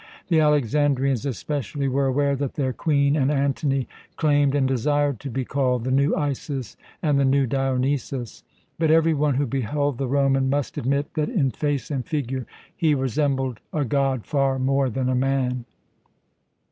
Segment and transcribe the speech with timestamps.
[0.29, 5.45] The Alexandrians especially were aware that their Queen and Antony claimed and desired to be
[5.45, 8.43] called "The new Isis" and "The new Dionysus."
[8.79, 12.95] But every one who beheld the Roman must admit that in face and figure he
[12.95, 15.65] resembled a god far more than a man.